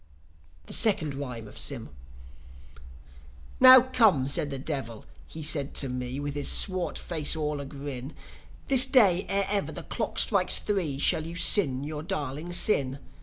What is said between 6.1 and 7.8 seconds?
With his swart face all a